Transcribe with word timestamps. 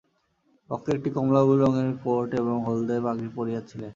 বক্তা 0.69 0.89
একটি 0.93 1.09
কমলালেবু 1.09 1.53
রঙের 1.55 1.89
কোট 2.03 2.29
এবং 2.33 2.55
হলদে-পাগড়ি 2.65 3.29
পরিয়াছিলেন। 3.35 3.89